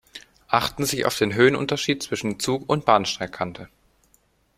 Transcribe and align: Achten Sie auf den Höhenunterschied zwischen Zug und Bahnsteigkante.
Achten 0.47 0.83
Sie 0.83 1.05
auf 1.05 1.15
den 1.19 1.35
Höhenunterschied 1.35 2.01
zwischen 2.01 2.39
Zug 2.39 2.67
und 2.67 2.85
Bahnsteigkante. 2.85 3.69